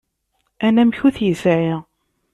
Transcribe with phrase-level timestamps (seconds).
[0.65, 1.73] Anamek ur t-yesɛi.